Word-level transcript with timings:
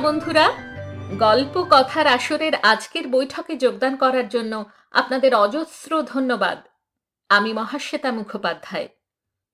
বন্ধুরা, 0.00 0.52
গল্প 1.18 1.66
কথার 1.70 2.06
আসরের 2.06 2.52
আজকের 2.54 3.08
বৈঠকে 3.08 3.56
যোগদান 3.56 3.96
করার 3.96 4.28
জন্য 4.28 4.64
আপনাদের 4.90 5.34
অজস্র 5.34 6.02
ধন্যবাদ। 6.02 6.68
আমি 7.28 7.52
মহাশ্বেতা 7.52 8.12
মুখোপাধ্যায়। 8.12 8.88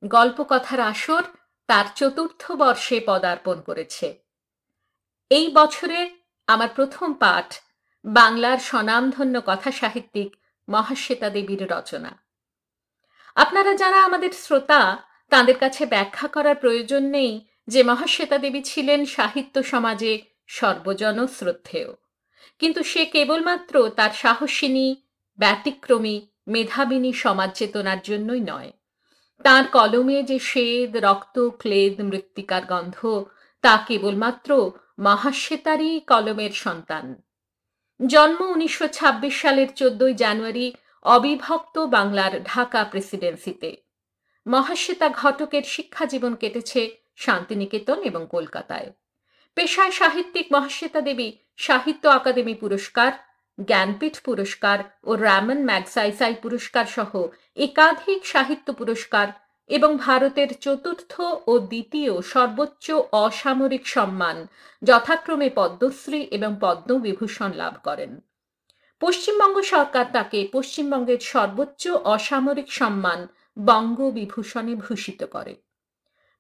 গল্প 0.05 0.45
কথার 0.49 0.81
আসর 0.81 1.23
তার 1.67 1.85
চতুর্থ 1.95 2.53
বর্ষে 2.53 3.01
পদার্পণ 3.07 3.61
করেছে। 3.61 4.19
এই 5.31 5.51
বছরে 5.55 6.11
আমার 6.47 6.69
প্রথম 6.77 7.15
পাঠ 7.15 7.61
বাংলার 8.05 8.59
স্বনামধন্য 8.59 9.41
কথা 9.47 9.73
সাহিত্যিক 9.73 10.37
মহাশ্বেতা 10.69 11.31
দেবীর 11.31 11.71
রচনা। 11.71 12.23
আপনারা 13.35 13.75
যারা 13.75 14.05
আমাদের 14.05 14.31
শ্রোতা, 14.31 15.03
তাদের 15.31 15.59
কাছে 15.59 15.87
ব্যাখ্যা 15.87 16.29
করার 16.29 16.57
প্রয়োজন 16.57 17.03
নেই 17.03 17.47
যে 17.67 17.83
মহাশ্বেতা 17.83 18.39
দেবী 18.39 18.63
ছিলেন 18.63 19.05
সাহিত্য 19.05 19.63
সমাজে 19.63 20.36
সর্বজন 20.47 21.27
শ্রদ্ধেয়। 21.27 21.95
কিন্তু 22.59 22.83
সে 22.83 23.05
কেবলমাত্র 23.05 23.91
তার 23.97 24.11
সাহসিনী, 24.11 24.97
ব্যতিক্রমী, 25.39 26.27
মেধাবিনী 26.49 27.13
সমাজ 27.13 27.51
চেতনার 27.55 28.03
জন্যই 28.03 28.41
নয়। 28.41 28.73
তার 29.43 29.65
কলমে 29.73 30.23
যে 30.23 30.39
শ্বেদ 30.39 30.97
রক্ত, 30.97 31.49
ক্লেদ, 31.59 32.01
মৃত্তিকার 32.01 32.65
গন্ধ, 32.65 33.25
তা 33.63 33.85
কেবলমাত্র 33.89 34.71
মহাশ্বেতারই 34.99 36.01
কলমের 36.01 36.51
সন্তান। 36.51 37.23
জন্ম 38.07 38.41
উনিশশো 38.41 38.89
ছাব্বিশ 38.89 39.41
সালের 39.41 39.75
চোদ্দই 39.75 40.15
জানুয়ারি 40.15 40.73
অবিভক্ত 41.03 41.79
বাংলার 41.79 42.45
ঢাকা 42.45 42.85
প্রেসিডেন্সিতে। 42.85 43.77
মহাশ্বেতা 44.47 45.09
ঘটকের 45.09 45.63
শিক্ষা 45.63 46.07
জীবন 46.07 46.35
কেটেছে 46.35 46.97
শান্তিনিকেতন 47.17 48.03
এবং 48.03 48.27
কলকাতায়। 48.31 48.93
পেশায় 49.57 49.91
সাহিত্যিক 49.91 50.47
মহাশ্বেতা 50.53 51.01
দেবী, 51.01 51.29
সাহিত্য 51.57 52.05
আকাদেমি 52.09 52.55
পুরস্কার, 52.55 53.13
জ্ঞানপীঠ 53.59 54.15
পুরস্কার 54.25 54.79
ও 55.05 55.11
র্যামন 55.15 55.61
ম্যাগসাইসাই 55.65 56.35
পুরস্কার 56.43 56.87
সহ 56.87 57.13
একাধিক 57.57 58.21
সাহিত্য 58.27 58.69
পুরস্কার 58.73 59.29
এবং 59.71 59.91
ভারতের 59.97 60.51
চতুর্থ 60.61 61.13
ও 61.47 61.53
দ্বিতীয় 61.59 62.13
সর্বোচ্চ 62.23 62.87
অসামরিক 63.25 63.85
সম্মান 63.87 64.37
যথাক্রমে 64.83 65.49
পদ্মশ্রী 65.51 66.21
এবং 66.31 66.51
পদ্মবিভূষণ 66.61 67.51
লাভ 67.53 67.75
করেন। 67.85 68.21
পশ্চিমবঙ্গ 69.01 69.57
সরকার 69.63 70.07
তাকে 70.13 70.39
পশ্চিমবঙ্গের 70.53 71.21
সর্বোচ্চ 71.33 71.83
অসামরিক 71.89 72.69
সম্মান 72.73 73.21
বঙ্গবিভূষণে 73.59 74.75
ভূষিত 74.75 75.21
করে। 75.25 75.55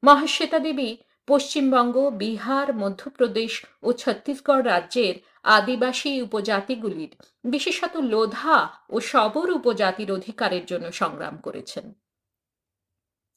মহাশ্বেতা 0.02 0.58
দেবী 0.58 0.90
পশ্চিমবঙ্গ, 1.26 2.10
বিহার, 2.10 2.74
মধ্যপ্রদেশ 2.74 3.64
ও 3.82 3.92
ছত্তিশগড় 3.92 4.62
রাজ্যের 4.62 5.14
আদিবাসী 5.42 6.22
উপজাতিগুলির, 6.22 7.12
বিশেষত 7.44 7.96
লোধা 7.96 8.68
ও 8.90 9.00
সবর 9.00 9.50
উপজাতির 9.50 10.12
অধিকারের 10.12 10.66
জন্য 10.66 10.92
সংগ্রাম 10.92 11.36
করেছেন। 11.36 11.92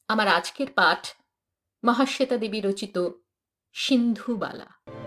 আমার 0.08 0.28
আজকের 0.28 0.66
পাঠ 0.74 1.08
মহাশ্বেতা 1.84 2.36
দেবী 2.36 2.60
রচিত 2.60 2.96
সিন্ধুবালা। 3.72 4.99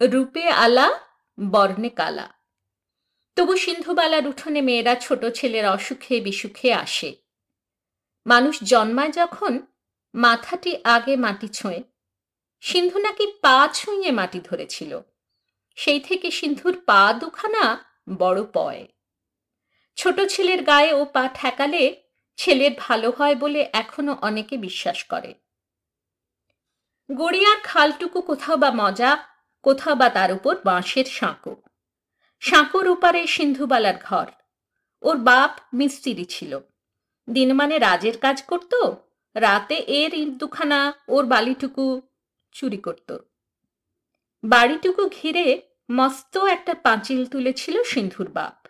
রূপে 0.00 0.48
আলা, 0.48 1.00
বর্ণে 1.50 1.88
কালা। 1.88 2.32
তবু 3.36 3.56
সিন্ধুবালার 3.56 4.28
উঠোনে 4.28 4.60
মেয়েরা 4.62 4.94
ছোট 4.94 5.24
ছেলের 5.24 5.68
অসুখে 5.68 6.20
বিসুখে 6.20 6.74
আসে। 6.74 7.16
মানুষ 8.26 8.58
জন্মায় 8.62 9.12
যখন 9.12 9.66
মাথাটি 10.14 10.76
আগে 10.84 11.16
মাটি 11.16 11.48
ছোঁয়ে, 11.48 11.82
সিন্ধু 12.60 12.98
নাকি 12.98 13.26
পা 13.40 13.68
ছুঁয়ে 13.74 14.10
মাটি 14.10 14.40
ধরেছিল। 14.40 15.00
সেই 15.74 16.00
থেকে 16.00 16.30
সিন্ধুর 16.30 16.82
পা 16.86 17.12
দুখানা 17.20 17.84
বড় 18.18 18.44
পয়। 18.52 18.86
ছোট 19.96 20.20
ছেলের 20.20 20.62
গায়ে 20.62 20.92
ও 20.92 21.04
পা 21.04 21.28
ঠেকালে 21.34 22.02
ছেলের 22.36 22.70
ভালো 22.78 23.10
হয় 23.10 23.34
বলে 23.34 23.70
এখনও 23.72 24.16
অনেকে 24.22 24.56
বিশ্বাস 24.56 25.04
করে। 25.04 25.34
গড়িয়ার 27.14 27.58
খালটুকু 27.64 28.20
কোথাও 28.20 28.56
বা 28.56 28.70
মজা 28.70 29.35
কোথাও 29.66 29.94
বা 29.94 30.08
তার 30.08 30.32
উপর 30.32 30.56
বাঁশের 30.64 31.04
সাঁকো। 31.04 31.56
সাঁকোর 32.40 32.88
ওপারে 32.88 33.26
সিন্ধুবালার 33.26 33.94
ঘর। 34.02 34.26
ওর 35.02 35.16
বাপ 35.16 35.60
মিস্ত্রি 35.74 36.24
ছিল। 36.24 36.60
দিন 37.30 37.52
মানে 37.52 37.78
রাজের 37.78 38.18
কাজ 38.18 38.42
করত, 38.42 38.94
রাতে 39.34 39.74
এর 39.74 40.14
ইট 40.14 40.28
দুখানা 40.28 40.92
ওর 41.08 41.26
বালিটুকু 41.26 42.00
চুরি 42.52 42.76
করত। 42.76 43.18
বাড়িটুকু 44.44 45.08
ঘিরে 45.08 45.62
মস্ত 45.90 46.38
একটা 46.38 46.74
পাঁচিল 46.74 47.26
তুলেছিল 47.26 47.82
সিন্ধুর 47.82 48.28
বাপ। 48.28 48.66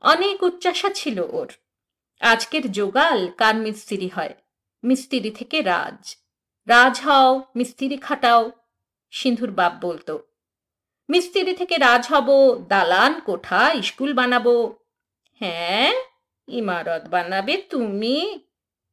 অনেক 0.00 0.42
উচ্চাসা 0.42 0.90
ছিল 0.90 1.18
ওর। 1.18 1.52
আজকের 2.20 2.72
যোগাল 2.72 3.28
কার 3.38 3.54
মিস্ত্রি 3.54 4.08
হয়? 4.08 4.34
মিস্ত্রি 4.84 5.30
থেকে 5.30 5.62
রাজ। 5.62 6.16
রাজ 6.66 7.00
হও, 7.00 7.42
মিস্ত্রি 7.56 7.96
খাটাও 7.96 8.52
সিন্ধুর 9.14 9.50
বাপ 9.50 9.72
বলতো 9.80 10.14
মিস্ত্রি 11.08 11.52
থেকে 11.54 11.76
রাজ 11.76 12.06
হব, 12.08 12.28
দালান, 12.68 13.20
কোঠা, 13.20 13.74
স্কুল 13.82 14.14
বানাবো। 14.14 14.54
হ্যাঁ 15.40 15.92
ইমারত 16.48 17.08
বানাবে 17.08 17.56
তুমি? 17.56 18.38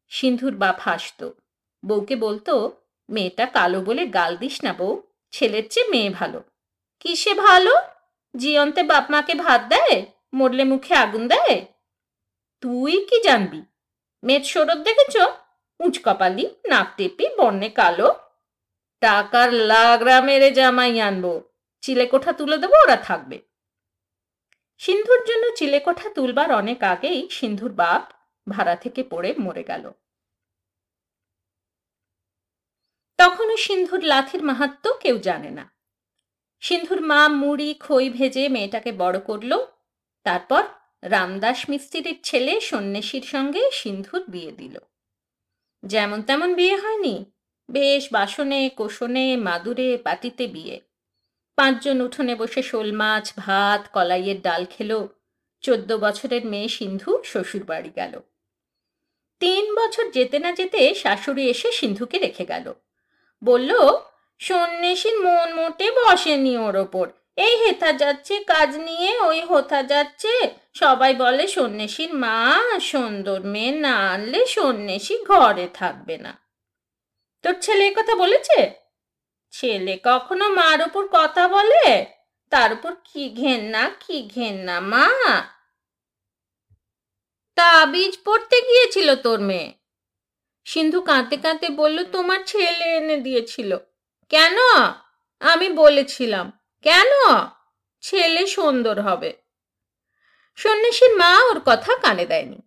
সিন্ধুর 0.09 0.55
বাপ 0.55 0.77
হাসত, 0.79 1.29
বউকে 1.85 2.15
বলতো, 2.15 2.53
মেয়েটা 3.09 3.45
কালো 3.45 3.81
বলে 3.81 4.05
গাল 4.07 4.37
দিস 4.37 4.63
না 4.63 4.73
বউ, 4.73 5.01
ছেলের 5.31 5.65
চেয়ে 5.69 5.87
মেয়ে 5.87 6.09
ভালো। 6.09 6.43
কিসে 6.99 7.33
ভালো? 7.33 7.73
জিয়ন্তে 8.37 8.83
বাপ 8.83 9.11
মাকে 9.11 9.33
ভাত 9.33 9.61
দেয়, 9.69 10.05
মরলে 10.33 10.63
মুখে 10.63 10.93
আগুন 10.93 11.27
দেয়? 11.27 11.65
তুই 12.61 13.05
কি 13.09 13.21
জানবি? 13.21 13.61
মেয়ের 14.23 14.43
সরদ 14.43 14.77
দেখেছ? 14.77 15.15
উঁচ 15.79 15.99
কপালি, 16.03 16.55
নাক 16.65 16.87
টেপি, 16.97 17.25
বর্ণে 17.37 17.69
কালো 17.69 18.15
টাকার 19.01 19.53
লাগরা 19.53 20.21
মেরে 20.21 20.51
জামাই 20.51 21.01
আনব। 21.01 21.41
চিলেকোঠা 21.81 22.33
তুলে 22.33 22.57
দেবো, 22.57 22.75
ওরা 22.83 22.95
থাকবে। 22.95 23.41
সিন্ধুর 24.77 25.25
জন্য 25.25 25.55
চিলেকোঠা 25.55 26.09
তুলবার 26.09 26.51
অনেক 26.51 26.83
আগেই 26.83 27.29
সিন্ধুর 27.29 27.71
বাপ 27.71 28.03
ভাড়া 28.49 28.75
থেকে 28.75 29.03
পড়ে 29.03 29.33
মরে 29.39 29.63
গেল। 29.63 29.91
তখনও 33.17 33.57
সিন্ধুর 33.57 34.03
লাথির 34.03 34.43
মাহাত্ম 34.43 34.93
কেউ 34.99 35.17
জানে 35.17 35.49
না। 35.49 35.73
সিন্ধুর 36.59 37.01
মা 37.01 37.27
মুড়ি, 37.27 37.73
খই 37.73 38.09
ভেজে 38.09 38.49
মেয়েটাকে 38.49 38.91
বড় 38.91 39.19
করল। 39.19 39.65
তারপর 40.23 40.63
রামদাস 41.01 41.69
মিস্ত্রির 41.69 42.19
ছেলে 42.23 42.59
সন্ন্যাসীর 42.59 43.21
সঙ্গে 43.21 43.71
সিন্ধুর 43.71 44.23
বিয়ে 44.27 44.51
দিল। 44.51 44.79
যেমন 45.83 46.21
তেমন 46.21 46.55
বিয়ে 46.55 46.75
হয়নি 46.75 47.25
বেশ 47.71 48.07
বাসনে, 48.11 48.69
কোষণে, 48.69 49.37
মাদুরে 49.37 49.97
পাটিতে 49.97 50.47
বিয়ে। 50.47 50.81
পাঁচজন 51.55 52.01
উঠোনে 52.01 52.35
বসে 52.35 52.61
শোল 52.61 52.91
মাছ, 52.91 53.33
ভাত, 53.37 53.87
কলাইয়ের 53.93 54.41
ডাল 54.41 54.65
খেলো। 54.69 55.09
চোদ্দ 55.61 55.97
বছরের 55.97 56.45
মেয়ে 56.45 56.67
সিন্ধু 56.67 57.23
শ্বশুর 57.23 57.63
বাড়ি 57.63 57.91
গেল। 57.95 58.19
তিন 59.39 59.75
বছর 59.75 60.09
যেতে 60.09 60.39
না 60.39 60.51
যেতে 60.51 60.95
শাশুড়ি 60.95 61.49
এসে 61.49 61.71
সিন্ধুকে 61.71 62.17
রেখে 62.17 62.45
গেল। 62.45 62.73
বলল, 63.43 63.71
সন্ন্যাসীর 64.39 65.19
মন 65.19 65.53
মোটে 65.53 65.91
বসেনি 65.91 66.57
ওর 66.57 66.75
ওপর। 66.75 67.09
এই 67.35 67.55
হেথা 67.57 67.91
যাচ্ছে, 67.91 68.43
কাজ 68.43 68.77
নিয়ে 68.77 69.19
ওই 69.19 69.41
হোথা 69.41 69.83
যাচ্ছে। 69.83 70.49
সবাই 70.73 71.13
বলে, 71.13 71.47
সন্ন্যাসীর 71.47 72.13
মা 72.13 72.61
সুন্দর 72.79 73.41
মেয়ে 73.41 73.71
না 73.71 74.11
আনলে 74.11 74.45
সন্ন্যাসী 74.45 75.17
ঘরে 75.17 75.67
থাকবে 75.73 76.17
না। 76.17 76.50
তোর 77.41 77.55
ছেলে 77.61 77.91
কথা 77.91 78.15
বলেছে? 78.15 78.71
ছেলে 79.51 79.99
কখনো 80.03 80.49
মার 80.49 80.81
উপর 80.81 81.07
কথা 81.11 81.47
বলে? 81.47 82.05
তার 82.49 82.73
উপর 82.73 82.95
কি 83.03 83.29
ঘেন্না 83.29 83.89
কি 83.99 84.29
ঘেন্না, 84.35 84.79
মা? 84.79 85.07
তাবিজ 87.55 88.17
পড়তে 88.25 88.61
গিয়েছিল 88.61 89.15
তোর 89.15 89.39
মেয়ে। 89.39 89.73
সিন্ধু 90.65 91.01
কাঁদতে 91.01 91.37
কাঁদতে 91.37 91.69
বলল, 91.69 92.03
তোমার 92.03 92.39
ছেলে 92.45 92.97
এনে 92.97 93.17
দিয়েছিল। 93.17 93.77
কেন? 94.29 94.57
আমি 95.39 95.69
বলেছিলাম। 95.69 96.59
কেন? 96.81 97.07
ছেলে 98.01 98.47
সুন্দর 98.47 99.01
হবে। 99.01 99.41
সন্ন্যাসীর 100.55 101.15
মা 101.15 101.43
ওর 101.43 101.61
কথা 101.65 101.95
কানে 101.95 102.25
দেয়নি। 102.25 102.61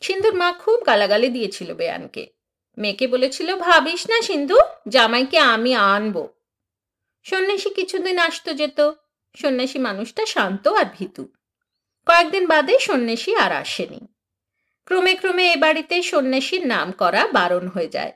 সিন্ধুর 0.00 0.34
মা 0.34 0.52
খুব 0.52 0.86
গালাগালি 0.86 1.28
দিয়েছিল 1.28 1.74
বেয়ানকে। 1.74 2.41
মেয়েকে 2.78 3.06
বলেছিল, 3.06 3.56
ভাবিস 3.56 4.06
না 4.06 4.22
সিন্ধু, 4.22 4.58
জামাইকে 4.88 5.38
আমি 5.38 5.74
আনব। 5.74 6.28
সন্ন্যাসী 7.22 7.70
কিছুদিন 7.70 8.18
আসতো 8.18 8.54
যেত। 8.54 8.92
সন্ন্যাসী 9.36 9.78
মানুষটা 9.78 10.26
শান্ত 10.26 10.68
আর 10.68 10.84
ভীতু। 10.98 11.28
কয়েকদিন 12.06 12.46
বাদে 12.46 12.78
সন্ন্যাসী 12.78 13.34
আর 13.34 13.52
আসেনি। 13.52 14.00
ক্রমে 14.84 15.14
ক্রমে 15.14 15.52
এ 15.52 15.56
বাড়িতে 15.56 16.02
সন্ন্যাসীর 16.02 16.66
নাম 16.66 16.92
করা 16.92 17.26
বারণ 17.32 17.68
হয়ে 17.68 17.88
যায়। 17.88 18.12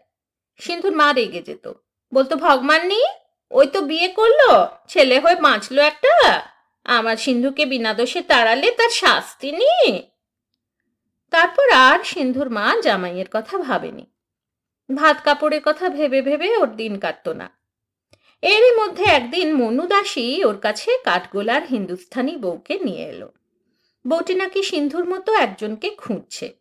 সিন্ধুর 0.59 0.93
মা 0.93 1.13
রেগে 1.13 1.43
যেত। 1.43 1.73
বলতো, 2.15 2.37
ভগবান 2.37 2.87
নি 2.87 3.05
ওই 3.51 3.67
তো 3.67 3.81
বিয়ে 3.81 4.09
করল, 4.09 4.67
ছেলে 4.89 5.21
হয়ে 5.21 5.35
বাঁচলো 5.35 5.83
একটা। 5.83 6.43
আমার 6.85 7.17
সিন্ধুকে 7.17 7.67
বিনা 7.67 7.95
দোষে 7.95 8.23
তাড়ালে 8.23 8.71
তার 8.71 8.91
শাস্তি 8.91 9.53
নি 9.53 10.03
তারপর 11.31 11.71
আর 11.71 11.99
সিন্ধুর 12.05 12.51
মা 12.51 12.77
জামাইয়ের 12.83 13.27
কথা 13.33 13.59
ভাবেনি। 13.59 14.16
ভাত 14.95 15.21
কাপড়ের 15.25 15.61
কথা 15.65 15.89
ভেবে 15.89 16.23
ভেবে 16.23 16.57
ওর 16.57 16.77
দিন 16.77 16.99
কাটতো 16.99 17.33
না। 17.33 17.51
এরই 18.43 18.77
মধ্যে 18.77 19.05
একদিন 19.05 19.55
মনু 19.55 19.87
দাসী 19.87 20.45
ওর 20.45 20.59
কাছে 20.59 20.99
কাঠগোলার 21.05 21.67
হিন্দুস্থানি 21.67 22.37
বউকে 22.37 22.79
নিয়ে 22.79 23.05
এলো। 23.05 23.33
বউটি 24.07 24.35
নাকি 24.35 24.63
সিন্ধুর 24.63 25.05
মতো 25.05 25.35
একজনকে 25.35 25.91
খুঁজছে। 25.91 26.55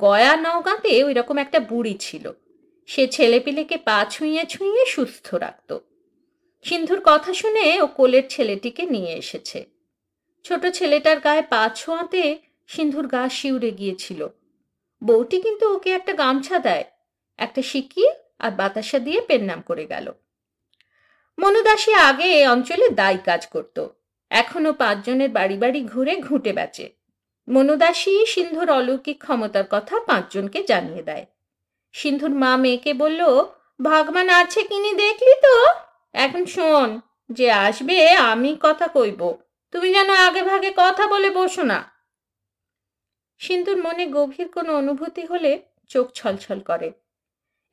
গয়া 0.00 0.36
নওগাঁতে 0.36 1.04
ওই 1.04 1.14
রকম 1.14 1.38
একটা 1.38 1.60
বুড়ি 1.60 1.94
ছিল। 2.00 2.32
সে 2.86 3.08
ছেলেপিলেকে 3.08 3.76
পা 3.76 4.06
ছুঁয়ে 4.10 4.44
ছুঁয়ে 4.44 4.86
সুস্থ 4.86 5.34
রাখত। 5.34 5.78
সিন্ধুর 6.62 7.00
কথা 7.04 7.34
শুনে 7.34 7.80
ও 7.80 7.86
কোলের 7.86 8.22
ছেলেটিকে 8.28 8.86
নিয়ে 8.86 9.12
এসেছে। 9.12 9.66
ছোট 10.44 10.66
ছেলেটার 10.66 11.20
গায়ে 11.20 11.42
পা 11.42 11.70
ছোঁয়াতে 11.76 12.38
সিন্ধুর 12.66 13.06
গা 13.06 13.28
শিউরে 13.28 13.70
গিয়েছিল। 13.70 14.28
বউটি 15.04 15.40
কিন্তু 15.42 15.74
ওকে 15.76 15.90
একটা 15.90 16.12
গামছা 16.12 16.58
দেয়। 16.58 16.84
একটা 17.38 17.62
শিকিয়ে 17.62 18.14
আর 18.38 18.50
বাতাসা 18.50 18.98
দিয়ে 18.98 19.20
পেন 19.20 19.44
নাম 19.44 19.60
করে 19.60 19.86
গেল। 19.86 20.12
মনুদাসী 21.38 21.92
আগে 21.92 22.24
এ 22.24 22.48
অঞ্চলে 22.48 22.88
দায়ী 22.88 23.18
কাজ 23.24 23.46
করত। 23.46 23.86
এখনও 24.30 24.72
পাঁচজনের 24.72 25.30
বাড়ি 25.30 25.56
বাড়ি 25.56 25.84
ঘুরে 25.84 26.16
ঘুঁটে 26.16 26.52
বেচে। 26.52 26.90
মনুদাসী 27.48 28.26
সিন্ধুর 28.26 28.70
অলৌকিক 28.70 29.18
ক্ষমতার 29.22 29.64
কথা 29.70 30.00
পাঁচজনকে 30.00 30.62
জানিয়ে 30.62 31.02
দেয়। 31.02 31.26
সিন্ধুর 31.92 32.30
মা 32.30 32.56
মেয়েকে 32.56 32.94
বলল, 32.94 33.44
ভগবান 33.82 34.28
আছে 34.28 34.62
কিনি 34.62 34.94
দেখলি 34.94 35.34
তো? 35.42 35.66
এখন 36.12 36.44
শোন, 36.44 37.00
যে 37.30 37.50
আসবে 37.50 38.10
আমি 38.10 38.56
কথা 38.60 38.88
কইব। 38.88 39.36
তুমি 39.70 39.92
যেন 39.92 40.10
আগে 40.10 40.42
ভাগে 40.42 40.72
কথা 40.76 41.06
বলে 41.06 41.30
বসো 41.30 41.62
না। 41.62 41.92
সিন্ধুর 43.38 43.76
মনে 43.76 44.06
গভীর 44.06 44.48
কোনো 44.48 44.76
অনুভূতি 44.76 45.26
হলে 45.26 45.62
চোখ 45.88 46.10
ছলছল 46.14 46.60
করে। 46.60 46.92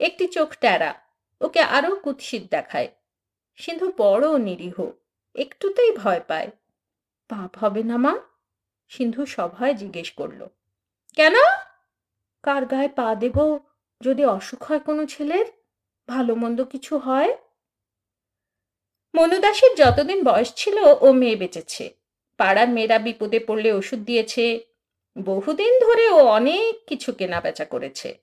একটি 0.04 0.28
চোখ 0.28 0.50
ট্যারা 0.60 0.96
ওকে 1.42 1.60
আরও 1.60 1.96
কুৎসিত 1.96 2.44
দেখায়। 2.52 2.90
সিন্ধু 3.56 3.92
বড় 3.98 4.40
নিরীহ, 4.40 4.92
একটুতেই 5.36 5.92
ভয় 5.92 6.20
পায়। 6.28 6.52
পাপ 7.30 7.58
হবে 7.58 7.84
না 7.84 7.98
মা? 7.98 8.20
সিন্ধু 8.90 9.26
সভায় 9.26 9.74
জিজ্ঞেস 9.74 10.12
করল। 10.12 10.48
কেন? 11.16 11.34
কার 12.44 12.66
গায়ে 12.66 12.90
পা 12.90 13.16
দেব 13.16 13.60
যদি 14.02 14.26
অসুখ 14.26 14.64
হয় 14.64 14.80
কোনো 14.80 15.06
ছেলের? 15.06 15.46
ভালো 16.08 16.36
মন্দ 16.36 16.64
কিছু 16.64 16.98
হয়? 16.98 17.38
মনুদাসের 19.16 19.76
যতদিন 19.76 20.24
বয়স 20.24 20.54
ছিল, 20.56 20.78
ও 21.02 21.12
মেয়ে 21.12 21.36
বেঁচেছে। 21.36 21.96
পাড়ার 22.38 22.70
মেয়েরা 22.70 23.00
বিপদে 23.00 23.40
পড়লে 23.40 23.74
ওষুধ 23.74 24.00
দিয়েছে। 24.00 24.66
বহুদিন 25.18 25.80
ধরে 25.80 26.10
ও 26.10 26.28
অনেক 26.28 26.88
কিছু 26.88 27.12
কেনা 27.12 27.42
বেচা 27.42 27.66
করেছে। 27.66 28.23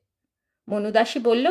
মনুদাসী 0.70 1.18
বলল, 1.18 1.46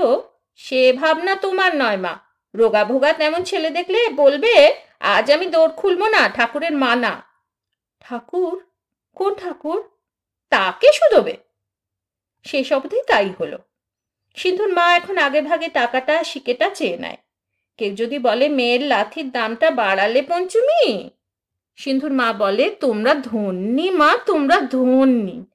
সে 0.56 0.94
ভাবনা 0.94 1.36
তোমার 1.36 1.75
নয় 1.75 1.98
মা। 1.98 2.18
রোগা 2.56 2.86
ভোগা 2.86 3.13
তেমন 3.13 3.44
ছেলে 3.44 3.69
দেখলে 3.69 4.10
বলবে, 4.10 4.75
আজ 5.00 5.31
আমি 5.31 5.45
দৌড় 5.45 5.71
খুলবো 5.71 6.07
না, 6.07 6.30
ঠাকুরের 6.30 6.71
মা 6.71 6.95
না 6.95 7.13
ঠাকুর? 8.00 8.66
কোন 9.16 9.33
ঠাকুর? 9.33 9.89
তাকে 10.50 10.88
শুধবে? 10.94 11.38
শেষ 12.44 12.74
অবধি 12.74 13.00
তাই 13.07 13.33
হলো। 13.39 13.57
সিন্ধুর 14.36 14.74
মা 14.74 14.95
এখন 14.95 15.18
আগে 15.18 15.42
ভাগে 15.42 15.68
টাকাটা 15.68 16.24
শিকেটা 16.24 16.69
চেয়ে 16.69 16.98
নেয়। 16.98 17.18
কেউ 17.77 17.95
যদি 17.95 18.19
বলে, 18.19 18.50
মেয়ের 18.50 18.81
লাথির 18.81 19.31
দামটা 19.31 19.71
বাড়ালে 19.71 20.21
পঞ্চমী? 20.21 21.10
সিন্ধুর 21.75 22.12
মা 22.12 22.33
বলে, 22.33 22.69
তোমরা 22.69 23.13
ধন্যি 23.13 23.89
মা, 23.89 24.18
তোমরা 24.25 24.62
ধন্যি। 24.62 25.45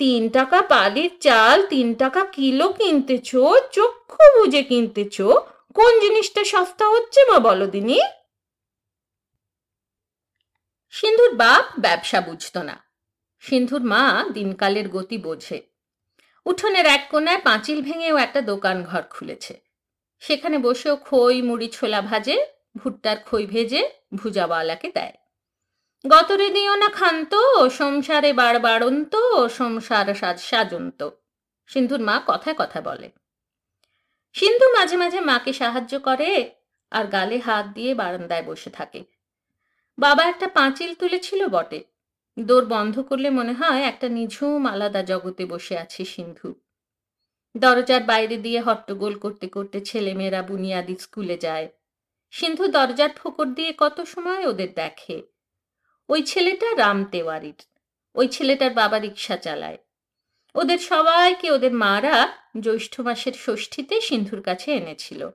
তিন 0.00 0.28
টাকা 0.28 0.62
পালির 0.62 1.10
চাল, 1.20 1.66
তিন 1.66 1.94
টাকা 1.94 2.24
কিলো 2.24 2.72
কিনতেছ, 2.72 3.30
চক্ষু 3.72 4.24
বুঝে 4.38 4.62
কিনতেছ। 4.62 5.20
কোন 5.74 6.00
জিনিসটা 6.00 6.44
সস্তা 6.44 6.88
হচ্ছে 6.88 7.20
মা 7.30 7.38
বলো 7.38 7.66
দিনি? 7.66 8.00
সিন্ধুর 10.90 11.34
বাপ 11.34 11.64
ব্যবসা 11.78 12.20
বুঝত 12.20 12.56
না। 12.56 12.84
সিন্ধুর 13.40 13.82
মা 13.82 14.24
দিনকালের 14.32 14.88
গতি 14.88 15.18
বোঝে। 15.18 15.62
উঠোনের 16.46 16.86
এক 16.86 17.08
কোনায় 17.10 17.40
পাঁচিল 17.40 17.82
ভেঙেও 17.82 18.16
একটা 18.16 18.40
দোকান 18.40 18.82
ঘর 18.84 19.02
খুলেছে। 19.02 19.60
সেখানে 20.18 20.58
বসেও 20.58 20.96
খই, 20.96 21.42
মুড়ি, 21.42 21.68
ছোলা 21.68 22.00
ভাজে, 22.00 22.46
ভুট্টার 22.76 23.16
খই 23.26 23.46
ভেজে 23.46 23.90
ভুজাওয়ালাকে 24.14 24.92
দেয়। 24.94 25.12
গতরে 26.04 26.46
দিও 26.50 26.74
না 26.74 26.88
খান্ত 26.88 27.32
সংসারে 27.70 28.32
বার 28.32 28.56
বাড়ন্ত 28.60 29.14
সংসার 29.48 30.06
সাজ 30.14 30.38
সাজন্ত। 30.40 31.00
সিন্ধুর 31.70 32.00
মা 32.00 32.16
কথায় 32.26 32.56
কথা 32.58 32.80
বলে, 32.80 33.08
সিন্ধু 34.34 34.66
মাঝে 34.76 34.96
মাঝে 34.96 35.20
মাকে 35.20 35.52
সাহায্য 35.52 35.92
করে 36.00 36.30
আর 36.92 37.04
গালে 37.06 37.38
হাত 37.38 37.66
দিয়ে 37.66 37.92
বারান্দায় 37.94 38.42
বসে 38.42 38.70
থাকে। 38.70 39.00
বাবা 39.98 40.22
একটা 40.24 40.46
পাঁচিল 40.48 40.90
তুলেছিল 40.94 41.40
বটে। 41.48 41.80
দোর 42.36 42.64
বন্ধ 42.64 42.94
করলে 43.00 43.28
মনে 43.30 43.52
হয় 43.52 43.82
একটা 43.82 44.08
নিঝুম 44.08 44.62
আলাদা 44.66 45.02
জগতে 45.02 45.44
বসে 45.46 45.74
আছে 45.78 46.02
সিন্ধু। 46.04 46.50
দরজার 47.54 48.02
বাইরে 48.02 48.36
দিয়ে 48.36 48.60
হট্টগোল 48.60 49.14
করতে 49.18 49.46
করতে 49.48 49.78
ছেলেমেয়েরা 49.80 50.40
বুনিয়াদি 50.42 50.94
স্কুলে 50.98 51.36
যায়। 51.36 51.66
সিন্ধু 52.32 52.64
দরজার 52.68 53.12
ফোকর 53.16 53.48
দিয়ে 53.54 53.72
কত 53.78 53.96
সময় 54.00 54.42
ওদের 54.46 54.70
দেখে। 54.74 55.16
ওই 56.10 56.22
ছেলেটা 56.22 56.76
রাম 56.76 57.04
তেওয়ারির, 57.04 57.60
ওই 58.14 58.28
ছেলেটার 58.28 58.70
বাবা 58.70 58.98
রিক্সা 58.98 59.36
চালায়। 59.36 59.78
ওদের 60.54 60.78
সবাইকে, 60.78 61.50
ওদের 61.50 61.72
মারা 61.72 62.28
জ্যৈষ্ঠ 62.60 63.00
মাসের 63.00 63.32
ষষ্ঠীতে 63.32 64.00
সিন্ধুর 64.00 64.42
কাছে 64.42 64.74
এনেছিল। 64.74 65.30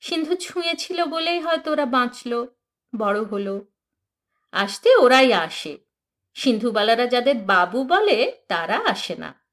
সিন্ধু 0.00 0.34
ছুঁয়েছিল 0.34 1.04
বলেই 1.04 1.40
হয়তো 1.40 1.72
ওরা 1.72 1.86
বাঁচল, 1.86 2.46
বড় 2.98 3.22
হলো। 3.22 3.66
আসতে 4.52 4.96
ওরাই 4.96 5.32
আসে। 5.32 5.78
সিন্ধুবালারা 6.34 7.06
যাদের 7.06 7.36
বাবু 7.36 7.84
বলে, 7.84 8.32
তারা 8.48 8.80
আসে 8.86 9.14
না। 9.14 9.44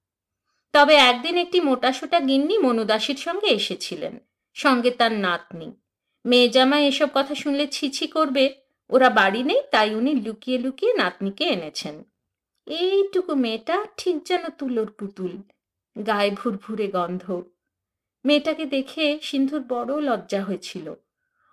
তবে 0.74 0.96
একদিন 0.96 1.38
একটি 1.38 1.62
মোটাসোটা 1.62 2.20
গিন্নি 2.20 2.58
মনুদাসীর 2.58 3.16
সঙ্গে 3.16 3.48
এসেছিলেন, 3.48 4.20
সঙ্গে 4.54 4.92
তার 4.92 5.12
নাতনি। 5.12 5.72
মেয়ে 6.26 6.50
জামাই 6.50 6.88
এসব 6.88 7.10
কথা 7.14 7.36
শুনলে 7.36 7.68
ছিছি 7.68 8.08
করবে। 8.08 8.65
ওরা 8.90 9.10
বাড়ি 9.10 9.44
নেই, 9.44 9.62
তাই 9.72 9.96
উনি 9.96 10.16
লুকিয়ে 10.16 10.58
লুকিয়ে 10.58 10.94
নাতনিকে 10.94 11.46
এনেছেন। 11.46 12.04
এইটুকু 12.68 13.36
মেয়েটা 13.36 13.86
ঠিক 13.98 14.24
যেন 14.24 14.44
তুলোর 14.50 14.92
পুতুল, 14.92 15.38
গায়ে 16.08 16.32
ভুরভুরে 16.32 16.88
গন্ধ। 16.88 17.42
মেয়েটাকে 18.26 18.66
দেখে 18.66 19.20
সিন্ধুর 19.22 19.64
বড় 19.68 20.02
লজ্জা 20.02 20.44
হয়েছিল। 20.44 20.94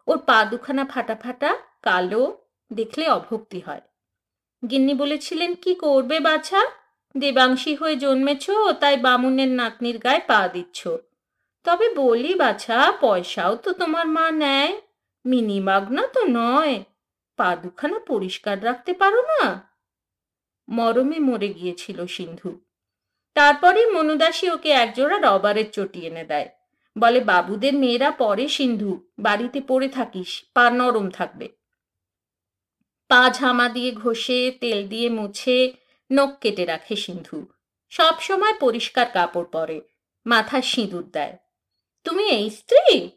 ওর 0.07 0.19
পা 0.19 0.45
দুখানা 0.45 0.85
ফাটা 0.85 1.17
ফাটা, 1.17 1.57
কালো, 1.83 2.37
দেখলে 2.73 3.09
অভক্তি 3.09 3.61
হয়। 3.61 3.81
গিন্নি 4.71 4.95
বলেছিলেন, 4.95 5.55
কি 5.55 5.75
করবে 5.75 6.21
বাছা? 6.21 6.67
দেবাংশী 7.17 7.75
হয়ে 7.75 7.97
জন্মেছ, 7.97 8.51
তাই 8.81 8.97
বামুনের 8.97 9.49
নাতনির 9.49 9.99
গায়ে 9.99 10.21
পা 10.21 10.49
দিচ্ছ। 10.49 10.89
তবে 11.65 11.95
বলি 11.95 12.35
বাছা, 12.35 12.93
পয়সাও 13.01 13.57
তো 13.57 13.73
তোমার 13.73 14.07
মা 14.07 14.31
নেয় 14.31 14.81
মিনিমাগনা 15.25 16.07
তো 16.07 16.21
নয়। 16.29 16.85
পা 17.37 17.57
দুখানা 17.57 17.99
পরিষ্কার 17.99 18.65
রাখতে 18.65 18.93
পারো 18.93 19.23
না? 19.23 19.73
মরমে 20.69 21.19
মরে 21.19 21.49
গিয়েছিল 21.49 22.07
সিন্ধু। 22.07 22.61
তারপরেই 23.35 23.87
মনুদাসী 23.87 24.51
ওকে 24.51 24.71
একজোড়া 24.71 25.19
রবারের 25.19 25.71
চটি 25.71 26.01
এনে 26.01 26.25
দেয়। 26.25 26.49
বলে, 26.99 27.21
বাবুদের 27.21 27.75
মেয়েরা 27.75 28.11
পরে 28.11 28.49
সিন্ধু, 28.49 29.07
বাড়িতে 29.19 29.61
পড়ে 29.61 29.89
থাকিস, 29.89 30.45
পা 30.55 30.71
নরম 30.71 31.11
থাকবে। 31.11 31.49
পা 33.09 33.31
ঝামা 33.35 33.69
দিয়ে 33.69 33.93
ঘষে, 33.93 34.53
তেল 34.61 34.89
দিয়ে 34.89 35.11
মুছে, 35.11 35.73
নখ 36.12 36.39
কেটে 36.41 36.65
রাখে 36.65 36.97
সিন্ধু। 36.97 37.47
সব 37.91 38.15
সময় 38.21 38.55
পরিষ্কার 38.61 39.07
কাপড় 39.12 39.45
পরে, 39.45 39.81
মাথা 40.27 40.62
সিঁদুর 40.62 41.11
দেয়। 41.11 41.37
তুমি 42.05 42.29
এই 42.29 42.51
স্ত্রী? 42.51 43.11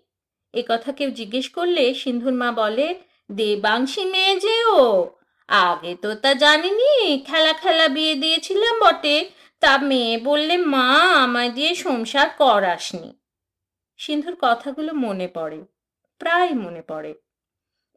এ 0.53 0.63
কথা 0.69 0.91
কেউ 0.91 1.11
জিজ্ঞেস 1.11 1.49
করলে 1.49 1.93
সিন্ধুর 1.93 2.33
মা 2.33 2.51
বলে 2.51 2.99
দেবাংশী 3.31 4.05
মেয়ে 4.05 4.39
যে 4.39 4.65
ও। 4.65 5.09
আগে 5.47 5.95
তো 5.95 6.15
তা 6.15 6.33
জানিনি, 6.33 7.23
খেলা 7.27 7.53
খেলা 7.53 7.87
বিয়ে 7.87 8.15
দিয়েছিলাম 8.15 8.79
বটে। 8.79 9.29
তা 9.59 9.77
মেয়ে 9.77 10.17
বললে, 10.17 10.57
মা, 10.57 10.99
আমায় 11.23 11.49
দিয়ে 11.49 11.75
সংসার 11.75 12.29
করাসনি। 12.29 13.19
সিন্ধুর 13.97 14.35
কথাগুলো 14.41 14.93
মনে 14.93 15.27
পড়ে, 15.27 15.65
প্রায় 16.19 16.53
মনে 16.53 16.81
পড়ে। 16.81 17.13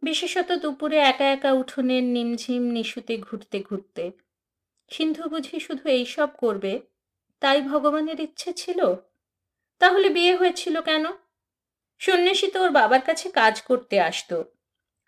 বিশেষত 0.02 0.52
দুপুরে 0.52 0.98
একা 0.98 1.24
একা 1.24 1.52
উঠোনের 1.52 2.02
নিমঝিম 2.02 2.62
নিশুতে 2.62 3.18
ঘুরতে 3.18 3.60
ঘুরতে। 3.60 4.12
সিন্ধু 4.90 5.28
বুঝি 5.28 5.60
শুধু 5.60 5.88
এইসব 5.88 6.28
করবে, 6.38 6.80
তাই 7.40 7.62
ভগবানের 7.62 8.20
ইচ্ছে 8.20 8.52
ছিল? 8.52 8.94
তাহলে 9.78 10.08
বিয়ে 10.08 10.36
হয়েছিল 10.36 10.80
কেন? 10.80 11.04
সন্ন্যাসী 11.98 12.46
তো 12.46 12.62
ওর 12.62 12.70
বাবার 12.70 13.00
কাছে 13.00 13.30
কাজ 13.30 13.62
করতে 13.62 14.00
আসতো। 14.00 14.44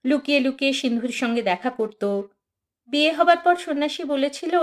লুকিয়ে 0.05 0.41
লুকিয়ে 0.41 0.73
সিন্ধুর 0.73 1.11
সঙ্গে 1.11 1.43
দেখা 1.43 1.71
করত। 1.71 2.23
বিয়ে 2.89 3.13
হবার 3.13 3.37
পর 3.37 3.57
সন্ন্যাসী 3.57 4.05
বলেছিল, 4.05 4.59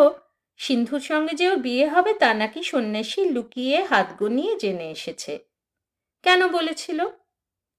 সিন্ধুর 0.57 0.99
সঙ্গে 0.99 1.33
যে 1.33 1.49
ওর 1.49 1.57
বিয়ে 1.57 1.87
হবে, 1.87 2.13
তা 2.13 2.33
নাকি 2.33 2.63
সন্ন্যাসী 2.63 3.29
লুকিয়ে 3.29 3.83
হাত 3.83 4.07
গনিয়ে 4.19 4.55
জেনে 4.59 4.91
এসেছে। 4.91 5.39
কেন 6.23 6.47
বলেছিল? 6.47 7.05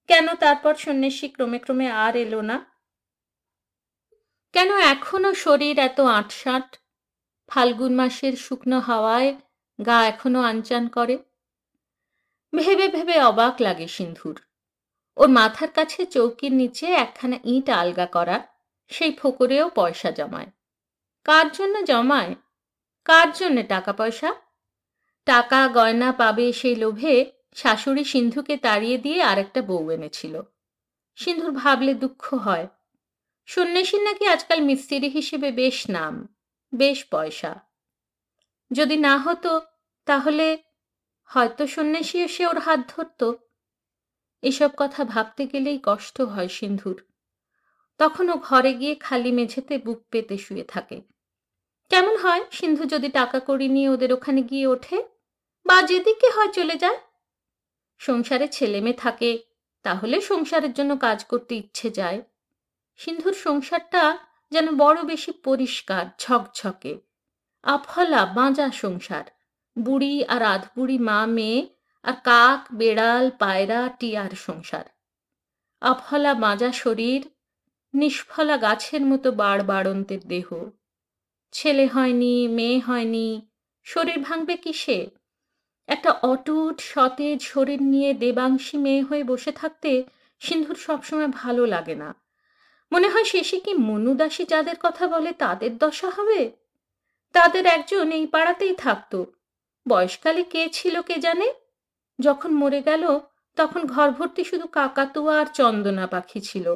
কেন 0.07 0.35
তারপর 0.35 0.75
সন্ন্যাসী 0.75 1.29
ক্রমে 1.29 1.59
ক্রমে 1.59 1.91
আর 1.91 2.17
এলো 2.17 2.41
না? 2.41 2.67
কেন 4.53 4.79
এখনও 4.79 5.35
শরীর 5.35 5.79
এত 5.79 6.00
আটসাঁট? 6.00 6.77
ফাল্গুন 7.49 7.95
মাসের 7.95 8.37
শুকনো 8.37 8.81
হাওয়ায় 8.81 9.37
গা 9.87 10.07
এখনও 10.07 10.41
আনচান 10.41 10.88
করে? 10.88 11.19
ভেবে 12.57 12.88
ভেবে 12.88 13.21
অবাক 13.21 13.62
লাগে 13.62 13.88
সিন্ধুর। 13.88 14.48
ওর 15.19 15.29
মাথার 15.29 15.71
কাছে 15.71 16.07
চৌকির 16.07 16.53
নিচে 16.53 16.87
একখানা 16.87 17.37
ইট 17.45 17.71
আলগা 17.71 18.07
করা, 18.07 18.47
সেই 18.89 19.13
ফোকরেও 19.13 19.69
পয়সা 19.69 20.11
জমায়। 20.11 20.47
কার 21.25 21.53
জন্য 21.53 21.85
জমায়? 21.85 22.35
কার 23.05 23.33
জন্যে 23.33 23.63
টাকা 23.63 23.93
পয়সা? 23.93 24.35
টাকা 25.25 25.69
গয়না 25.69 26.13
পাবে 26.13 26.53
সেই 26.53 26.75
লোভে 26.75 27.33
শাশুড়ি 27.55 28.05
সিন্ধুকে 28.05 28.57
তাড়িয়ে 28.57 28.99
দিয়ে 28.99 29.23
আরেকটা 29.23 29.63
বউ 29.63 29.91
এনেছিল। 29.91 30.41
সিন্ধুর 31.17 31.51
ভাবলে 31.51 31.95
দুঃখ 31.95 32.35
হয়। 32.35 32.67
সন্ন্যাসীর 33.47 34.03
নাকি 34.03 34.27
আজকাল 34.27 34.61
মিস্ত্রি 34.61 35.09
হিসেবে 35.09 35.53
বেশ 35.53 35.91
নাম, 35.91 36.37
বেশ 36.75 37.05
পয়সা। 37.11 37.61
যদি 38.73 38.97
না 38.97 39.19
হতো, 39.19 39.61
তাহলে 40.07 40.59
হয়তো 41.25 41.67
সন্ন্যাসী 41.67 42.19
এসে 42.19 42.47
ওর 42.47 42.59
হাত 42.59 42.81
ধরত। 42.89 43.48
এসব 44.42 44.71
কথা 44.76 45.04
ভাবতে 45.04 45.47
গেলেই 45.47 45.80
কষ্ট 45.83 46.21
হয় 46.21 46.49
সিন্ধুর। 46.49 47.04
তখনও 47.99 48.37
ঘরে 48.37 48.73
গিয়ে 48.73 48.95
খালি 48.95 49.33
মেঝেতে 49.33 49.78
বুক 49.78 50.04
পেতে 50.11 50.38
শুয়ে 50.38 50.64
থাকে। 50.64 51.02
কেমন 51.88 52.16
হয় 52.16 52.45
সিন্ধু 52.50 52.85
যদি 52.85 53.09
টাকা 53.09 53.40
করি 53.40 53.68
নিয়ে 53.68 53.88
ওদের 53.88 54.12
ওখানে 54.12 54.42
গিয়ে 54.42 54.66
ওঠে? 54.66 55.02
বা 55.66 55.83
যেদিকে 55.83 56.30
হয় 56.30 56.52
চলে 56.52 56.76
যায়। 56.76 56.99
সংসারে 57.99 58.49
ছেলে 58.49 58.80
মেয়ে 58.80 58.97
থাকে, 58.97 59.38
তাহলে 59.83 60.21
সংসারের 60.21 60.73
জন্য 60.73 60.97
কাজ 60.97 61.25
করতে 61.25 61.54
ইচ্ছে 61.54 61.90
যায়। 61.90 62.23
সিন্ধুর 62.97 63.33
সংসারটা 63.33 64.18
যেন 64.50 64.76
বড় 64.76 65.02
বেশি 65.02 65.33
পরিষ্কার, 65.33 66.07
ঝকঝকে। 66.18 67.00
আফলা 67.62 68.26
বাঁজা 68.26 68.71
সংসার। 68.71 69.25
বুড়ি 69.78 70.25
আর 70.25 70.42
আধবুড়ি 70.42 70.99
মা 70.99 71.26
মেয়ে 71.26 71.77
আর 72.09 72.12
কাক, 72.12 72.75
বেড়াল, 72.75 73.31
পায়রা, 73.31 73.88
টিয়ার 73.99 74.31
সংসার। 74.31 74.85
আফলা 75.81 76.35
মাজা 76.35 76.73
শরীর, 76.73 77.31
নিষ্ফলা 77.95 78.57
গাছের 78.57 79.00
মতো 79.00 79.33
বাড় 79.33 79.62
বাড়ন্তের 79.65 80.21
দেহ। 80.29 80.71
ছেলে 81.53 81.87
হয়নি, 81.87 82.49
মেয়ে 82.49 82.81
হয়নি, 82.81 83.49
শরীর 83.85 84.19
ভাঙবে 84.19 84.57
কিসে? 84.57 85.11
একটা 85.87 86.11
অটুট, 86.23 86.81
সতেজ 86.81 87.43
শরীর 87.43 87.83
নিয়ে 87.83 88.15
দেবাংশী 88.15 88.77
মেয়ে 88.77 89.03
হয়ে 89.03 89.25
বসে 89.25 89.53
থাকতে 89.53 90.05
সিন্ধুর 90.41 90.77
সবসময় 90.77 91.29
ভালো 91.29 91.67
লাগে 91.67 91.95
না। 91.95 92.15
মনে 92.93 93.09
হয় 93.09 93.25
শেষে 93.25 93.61
কি 93.61 93.75
মনুদাসী 93.75 94.45
যাদের 94.45 94.75
কথা 94.81 95.09
বলে 95.09 95.33
তাদের 95.33 95.79
দশা 95.79 96.11
হবে? 96.11 96.53
তাদের 97.33 97.67
একজন 97.67 98.12
এই 98.12 98.27
পাড়াতেই 98.27 98.75
থাকতো। 98.75 99.27
বয়সকালে 99.88 100.43
কে 100.43 100.69
ছিল 100.73 101.03
কে 101.03 101.15
জানে? 101.15 101.53
যখন 102.21 102.53
মরে 102.53 102.83
গেল, 102.83 103.19
তখন 103.57 103.87
ঘর 103.87 104.11
ভর্তি 104.11 104.45
শুধু 104.45 104.67
কাকাতুয়া 104.67 105.41
আর 105.41 105.47
চন্দনা 105.47 106.07
পাখি 106.07 106.41
ছিল। 106.41 106.75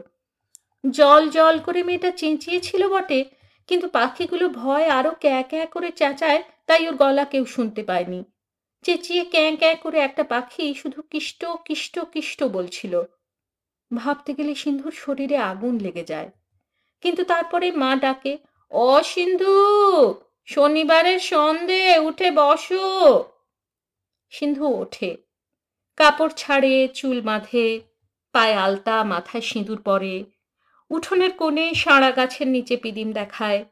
জল 0.91 1.29
জল 1.29 1.59
করে 1.59 1.83
মেয়েটা 1.83 2.11
চেঁচিয়েছিল 2.11 2.89
বটে, 2.89 3.25
কিন্তু 3.67 3.89
পাখিগুলো 3.89 4.49
ভয় 4.49 4.89
আরও 4.89 5.11
ক্যা 5.21 5.43
ক্যা 5.43 5.67
করে 5.67 5.93
চেঁচায়, 5.93 6.43
তাই 6.67 6.89
ওর 6.89 6.95
গলা 6.95 7.25
কেউ 7.25 7.45
শুনতে 7.45 7.83
পায়নি। 7.83 8.25
চেঁচিয়ে 8.83 9.25
ক্যাঁ 9.25 9.57
ক্যাঁ 9.57 9.77
করে 9.77 9.99
একটা 9.99 10.23
পাখি 10.23 10.75
শুধু 10.75 11.03
কিষ্ট 11.03 11.45
কিষ্ট 11.45 11.99
কিষ্ট 11.99 12.45
বলছিল। 12.45 13.03
ভাবতে 13.95 14.35
গেলে 14.35 14.55
সিন্ধুর 14.55 14.93
শরীরে 14.93 15.37
আগুন 15.37 15.79
লেগে 15.79 16.05
যায়। 16.05 16.31
কিন্তু 17.01 17.25
তারপরে 17.25 17.71
মা 17.71 17.97
ডাকে, 17.97 18.39
অ 18.71 19.03
সিন্ধু, 19.03 20.15
শনিবারের 20.47 21.19
সন্ধে, 21.19 21.99
উঠে 21.99 22.31
বসো। 22.31 23.25
সিন্ধু 24.31 24.67
ওঠে। 24.67 25.17
কাপড় 25.97 26.33
ছাড়ে, 26.37 26.89
চুল 26.89 27.21
বাঁধে, 27.21 27.81
পায়ে 28.33 28.55
আলতা, 28.55 29.05
মাথায় 29.05 29.43
সিঁদুর 29.43 29.83
পরে, 29.83 30.25
উঠোনের 30.91 31.33
কোণে 31.33 31.75
সাঁড়া 31.75 32.11
গাছের 32.11 32.49
নিচে 32.49 32.77
পিদিম 32.77 33.13
দেখায়, 33.13 33.65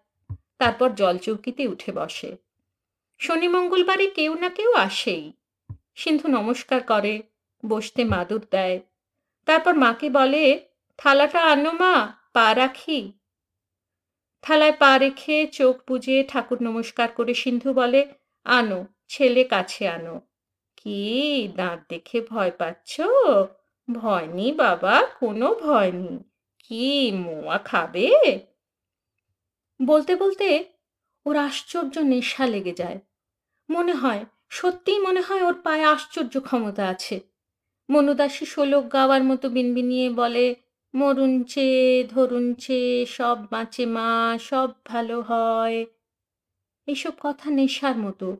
তারপর 0.59 0.91
জলচৌকিতে 0.91 1.69
উঠে 1.69 1.93
বসে। 1.93 2.37
শনি 3.19 3.49
মঙ্গলবারে 3.49 4.07
কেউ 4.07 4.35
না 4.35 4.49
কেউ 4.49 4.73
আসেই। 4.73 5.33
সিন্ধু 5.97 6.29
নমস্কার 6.29 6.83
করে, 6.83 7.23
বসতে 7.67 8.05
মাদুর 8.05 8.47
দেয়। 8.51 8.81
তারপর 9.47 9.75
মাকে 9.75 10.11
বলে, 10.11 10.69
থালাটা 10.99 11.43
আনো 11.43 11.73
মা, 11.73 12.15
পা 12.33 12.55
রাখি। 12.55 13.13
থালায় 14.43 14.73
পা 14.73 14.99
রেখে 14.99 15.47
চোখ 15.47 15.81
বুঝে 15.89 16.25
ঠাকুর 16.29 16.63
নমস্কার 16.63 17.09
করে 17.09 17.35
সিন্ধু 17.35 17.73
বলে, 17.73 18.15
আনো, 18.45 18.87
ছেলে 19.09 19.45
কাছে 19.45 19.89
আনো। 19.89 20.21
কি? 20.81 21.49
দাঁত 21.57 21.81
দেখে 21.89 22.21
ভয় 22.21 22.51
পাচ্ছ? 22.59 23.01
ভয় 23.91 24.27
নি 24.27 24.53
বাবা, 24.53 25.03
কোনো 25.21 25.55
ভয় 25.55 25.93
নেই। 25.93 26.19
কি 26.59 27.13
মোয়া 27.13 27.59
খাবে? 27.59 28.09
বলতে 29.83 30.17
বলতে 30.17 30.65
ওর 31.27 31.37
আশ্চর্য 31.37 31.99
নেশা 31.99 32.47
লেগে 32.47 32.73
যায়। 32.73 33.01
মনে 33.71 33.93
হয়, 33.93 34.25
সত্যিই 34.49 34.99
মনে 34.99 35.21
হয় 35.21 35.43
ওর 35.43 35.55
পায়ে 35.55 35.85
আশ্চর্য 35.85 36.41
ক্ষমতা 36.41 36.89
আছে। 36.89 37.21
মনুদাসী 37.89 38.45
শোলক 38.45 38.93
গাওয়ার 38.93 39.23
মতো 39.25 39.49
বিনবিনিয়ে 39.49 40.11
বলে 40.11 40.55
মরুনছে 40.95 41.67
ধরুনছে 42.05 43.07
সব 43.07 43.39
বাঁচে 43.51 43.87
মা, 43.87 44.39
সব 44.41 44.71
ভালো 44.85 45.21
হয়। 45.21 45.87
এইসব 46.87 47.13
কথা 47.21 47.51
নেশার 47.51 47.97
মতো 47.97 48.37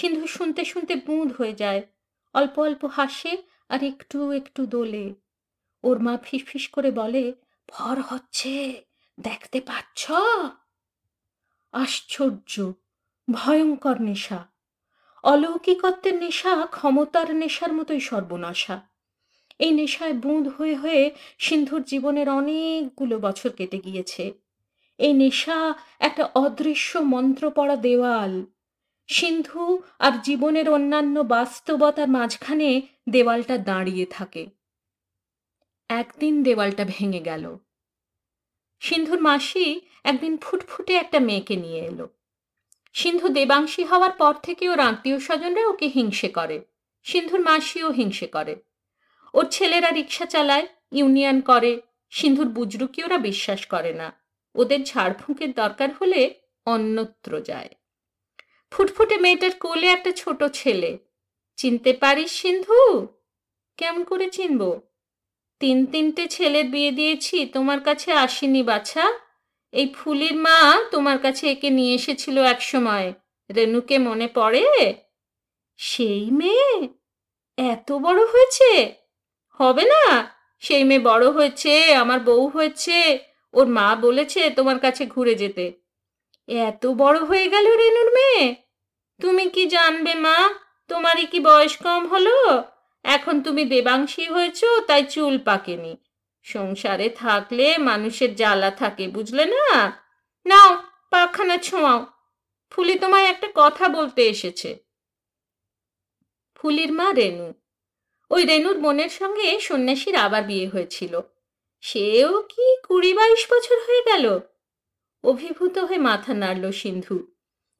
সিন্ধু 0.00 0.26
শুনতে 0.26 0.64
শুনতে 0.64 0.94
বুঁদ 0.94 1.32
হয়ে 1.32 1.52
যায়। 1.52 1.82
অল্প 2.34 2.58
অল্প 2.58 2.84
হাসে 2.84 3.42
আর 3.68 3.82
একটু 3.82 4.30
একটু 4.30 4.66
দোলে। 4.66 5.14
ওর 5.82 5.98
মা 5.98 6.18
ফিস 6.22 6.68
করে 6.68 6.90
বলে, 6.90 7.34
ভর 7.68 8.00
হচ্ছে, 8.00 8.84
দেখতে 9.20 9.60
পাচ্ছ? 9.60 10.12
আশ্চর্য, 11.72 12.72
ভয়ঙ্কর 13.30 14.00
নেশা। 14.00 14.46
অলৌকিকত্বের 15.22 16.14
নেশা 16.14 16.66
ক্ষমতার 16.66 17.34
নেশার 17.34 17.72
মতোই 17.72 18.00
সর্বনাশা। 18.00 18.80
এই 19.58 19.70
নেশায় 19.70 20.12
বুঁদ 20.12 20.48
হয়ে 20.48 20.74
হয়ে 20.74 21.14
সিন্ধুর 21.38 21.82
জীবনের 21.82 22.28
অনেকগুলো 22.30 23.18
বছর 23.18 23.50
কেটে 23.50 23.78
গিয়েছে। 23.78 24.32
এই 24.98 25.12
নেশা 25.12 25.74
একটা 25.98 26.28
অদৃশ্য 26.34 26.98
মন্ত্র 26.98 27.50
পড়া 27.50 27.76
দেওয়াল। 27.76 28.46
সিন্ধু 29.06 29.82
আর 29.98 30.12
জীবনের 30.22 30.70
অন্যান্য 30.70 31.20
বাস্তবতার 31.20 32.08
মাঝখানে 32.08 32.82
দেওয়ালটা 33.08 33.58
দাঁড়িয়ে 33.58 34.06
থাকে। 34.06 34.46
একদিন 35.88 36.42
দেওয়ালটা 36.42 36.84
ভেঙে 36.88 37.20
গেল। 37.20 37.58
সিন্ধুর 38.80 39.20
মাসি 39.20 39.80
একদিন 40.04 40.36
ফুটফুটে 40.36 40.94
একটা 40.94 41.20
মেয়েকে 41.20 41.56
নিয়ে 41.56 41.80
এলো। 41.80 42.08
সিন্ধু 42.92 43.28
দেবাংশী 43.28 43.84
হওয়ার 43.84 44.10
পর 44.10 44.34
থেকে 44.34 44.68
ওর 44.68 44.80
আত্মীয় 44.80 45.18
স্বজনরা 45.18 45.66
ওকে 45.66 45.86
হিংসে 45.86 46.28
করে। 46.28 46.64
সিন্ধুর 47.02 47.40
মাসিও 47.40 47.90
হিংসে 47.90 48.26
করে। 48.26 48.56
ওর 49.34 49.48
ছেলেরা 49.48 49.90
রিক্সা 49.90 50.26
চালায়, 50.26 50.66
ইউনিয়ন 50.92 51.40
করে, 51.40 51.80
সিন্ধুর 52.10 52.48
বুজরুকি 52.48 53.04
ওরা 53.04 53.18
বিশ্বাস 53.18 53.66
করে 53.66 53.92
না। 53.92 54.12
ওদের 54.54 54.84
ঝাড়ফুঁকের 54.84 55.52
দরকার 55.52 55.88
হলে 55.92 56.34
অন্যত্র 56.66 57.40
যায়। 57.40 57.68
ফুটফুটে 58.76 59.16
মেয়েটার 59.16 59.50
কোলে 59.60 59.86
একটা 59.86 60.12
ছোট 60.12 60.44
ছেলে। 60.44 60.98
চিনতে 61.56 61.92
পারিস, 61.92 62.30
সিন্ধু? 62.30 63.06
কেমন 63.76 64.04
করে 64.04 64.30
চিনব? 64.30 64.80
তিন 65.60 65.86
তিনটে 65.86 66.26
ছেলের 66.26 66.64
বিয়ে 66.64 66.90
দিয়েছি, 66.90 67.46
তোমার 67.46 67.80
কাছে 67.80 68.12
আসিনি 68.12 68.62
বাছা। 68.62 69.12
এই 69.72 69.94
ফুলির 69.94 70.36
মা 70.36 70.82
তোমার 70.90 71.18
কাছে 71.18 71.50
একে 71.50 71.70
নিয়ে 71.70 71.94
এসেছিল 71.94 72.38
এক 72.38 72.62
সময় 72.62 73.12
রেনুকে 73.56 73.98
মনে 73.98 74.28
পড়ে? 74.34 74.94
সেই 75.76 76.30
মেয়ে? 76.30 76.88
এত 77.56 77.92
বড় 77.92 78.26
হয়েছে? 78.26 78.94
হবে 79.48 79.84
না? 79.84 80.34
সেই 80.58 80.84
মেয়ে 80.84 81.00
বড় 81.00 81.30
হয়েছে, 81.30 81.94
আমার 81.94 82.20
বউ 82.20 82.48
হয়েছে, 82.48 83.18
ওর 83.52 83.66
মা 83.66 83.96
বলেছে 83.96 84.50
তোমার 84.50 84.78
কাছে 84.78 85.06
ঘুরে 85.06 85.34
যেতে। 85.34 85.72
এত 86.48 86.86
বড় 86.86 87.18
হয়ে 87.20 87.48
গেল 87.48 87.76
রেনুর 87.76 88.12
মেয়ে? 88.12 88.65
তুমি 89.20 89.48
কি 89.48 89.66
জানবে 89.66 90.14
মা? 90.14 90.48
তোমারই 90.88 91.26
কি 91.26 91.40
বয়স 91.40 91.76
কম 91.76 92.06
হলো? 92.06 92.64
এখন 93.04 93.42
তুমি 93.42 93.64
দেবাংশী 93.64 94.26
হয়েছো, 94.26 94.80
তাই 94.80 95.04
চুল 95.04 95.38
পাকেনি। 95.38 95.96
সংসারে 96.42 97.08
থাকলে 97.08 97.78
মানুষের 97.78 98.34
জ্বালা 98.34 98.70
থাকে, 98.70 99.08
বুঝলে 99.08 99.44
না? 99.44 99.92
নাও, 100.46 100.82
পাখানা 101.10 101.56
ছোঁয়াও। 101.56 102.06
ফুলি 102.70 102.98
তোমায় 102.98 103.24
একটা 103.24 103.48
কথা 103.54 103.88
বলতে 103.88 104.26
এসেছে। 104.26 104.78
ফুলির 106.54 106.92
মা 106.92 107.12
রেনু। 107.12 107.54
ওই 108.30 108.44
রেনুর 108.44 108.78
বোনের 108.78 109.08
সঙ্গে 109.08 109.60
সন্ন্যাসীর 109.60 110.16
আবার 110.16 110.42
বিয়ে 110.42 110.68
হয়েছিল। 110.68 111.20
সেও 111.80 112.42
কি 112.42 112.76
কুড়ি 112.76 113.14
বাইশ 113.14 113.46
বছর 113.52 113.74
হয়ে 113.74 114.02
গেল? 114.02 114.40
অভিভূত 115.24 115.78
হয়ে 115.78 115.98
মাথা 115.98 116.34
নাড়ল 116.34 116.70
সিন্ধু। 116.70 117.35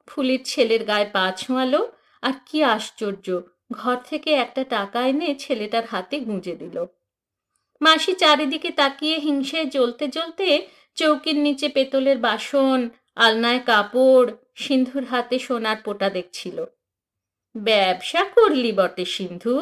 ফুলির 0.07 0.43
ছেলের 0.45 0.85
গায়ে 0.85 1.09
পা 1.13 1.33
ছোঁয়ালো, 1.37 1.93
আর 2.23 2.33
কি 2.47 2.63
আশ্চর্য, 2.65 3.41
ঘর 3.73 3.97
থেকে 3.97 4.33
একটা 4.33 4.65
টাকা 4.65 5.07
এনে 5.07 5.35
ছেলেটার 5.35 5.85
হাতে 5.85 6.21
গুঁজে 6.21 6.57
দিল। 6.57 6.87
মাসি 7.81 8.13
চারিদিকে 8.13 8.71
তাকিয়ে 8.71 9.17
হিংসে 9.19 9.65
জ্বলতে 9.65 10.09
জ্বলতে 10.09 10.67
চৌকির 10.95 11.37
নিচে 11.37 11.69
পেতলের 11.69 12.19
বাসন, 12.19 12.89
আলনায় 13.17 13.61
কাপড়, 13.61 14.33
সিন্ধুর 14.55 15.05
হাতে 15.05 15.39
সোনার 15.39 15.77
পোটা 15.85 16.11
দেখছিল। 16.11 16.65
ব্যবসা 17.55 18.25
করলি 18.25 18.73
বটে, 18.73 19.05
সিন্ধু? 19.05 19.57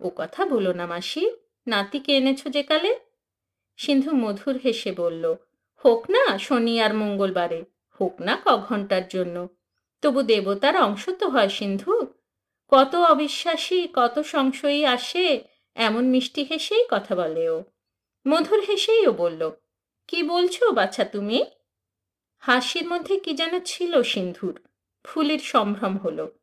ও 0.00 0.10
কথা 0.16 0.46
বলো 0.46 0.72
না 0.72 0.86
মাসি, 0.86 1.30
নাতিকে 1.66 2.16
এনেছো 2.16 2.48
যে 2.48 2.62
কালে? 2.62 2.98
সিন্ধু 3.76 4.10
মধুর 4.12 4.56
হেসে 4.56 4.92
বলল, 4.92 5.34
হোক 5.84 6.10
না, 6.10 6.38
শনি 6.38 6.80
আর 6.80 6.94
মঙ্গলবারে। 6.94 7.64
হোক 8.00 8.20
না 8.20 8.36
ক 8.44 8.56
ঘণ্টার 8.56 9.08
জন্য। 9.08 9.48
তবু 10.02 10.22
দেবতার 10.22 10.76
অংশ 10.76 11.08
তো 11.18 11.28
হয়, 11.28 11.48
সিন্ধু। 11.48 12.06
কত 12.68 12.94
অবিশ্বাসী, 12.94 13.88
কত 13.92 14.18
সংশয়ী 14.18 14.84
আসে, 14.84 15.44
এমন 15.74 16.04
মিষ্টি 16.04 16.42
হেসেই 16.44 16.84
কথা 16.90 17.14
বলে 17.14 17.48
ও। 17.48 17.64
মধুর 18.28 18.60
হেসেই 18.60 19.06
ও 19.06 19.12
বলল, 19.12 19.50
কি 20.08 20.22
বলছো 20.22 20.72
বাচ্চা 20.72 21.04
তুমি? 21.04 21.44
হাসির 22.38 22.86
মধ্যে 22.86 23.20
কি 23.20 23.34
যেন 23.34 23.60
ছিল 23.60 24.02
সিন্ধুর। 24.02 24.60
ফুলির 25.04 25.38
সম্ভ্রম 25.38 25.98
হলো। 25.98 26.38